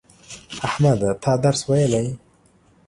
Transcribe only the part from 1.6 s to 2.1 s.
ویلی